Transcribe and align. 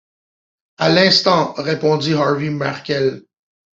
À 0.79 0.89
l’instant, 0.89 1.53
répondit 1.59 2.15
Harry 2.15 2.49
Markel. 2.49 3.21